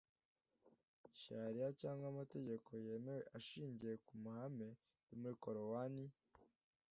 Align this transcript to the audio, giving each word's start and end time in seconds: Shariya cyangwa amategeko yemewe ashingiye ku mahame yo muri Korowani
Shariya 1.21 1.67
cyangwa 1.81 2.05
amategeko 2.13 2.69
yemewe 2.85 3.23
ashingiye 3.37 3.95
ku 4.07 4.13
mahame 4.23 4.69
yo 5.07 5.15
muri 5.21 5.35
Korowani 5.43 6.05